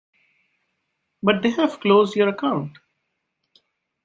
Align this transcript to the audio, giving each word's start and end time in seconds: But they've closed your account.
But 1.21 1.43
they've 1.43 1.55
closed 1.79 2.15
your 2.15 2.29
account. 2.29 2.79